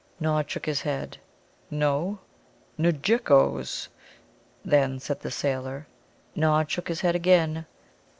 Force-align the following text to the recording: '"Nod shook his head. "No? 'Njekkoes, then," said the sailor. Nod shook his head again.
'"Nod 0.19 0.49
shook 0.49 0.65
his 0.65 0.81
head. 0.81 1.19
"No? 1.69 2.17
'Njekkoes, 2.79 3.89
then," 4.65 4.99
said 4.99 5.19
the 5.19 5.29
sailor. 5.29 5.85
Nod 6.35 6.71
shook 6.71 6.87
his 6.87 7.01
head 7.01 7.15
again. 7.15 7.67